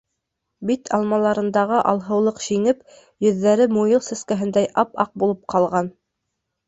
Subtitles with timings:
[0.69, 2.81] Бит алмаларындағы алһыулыҡ шиңеп,
[3.27, 5.93] йөҙҙәре муйыл сәскәһендәй ап-аҡ булып ҡалған.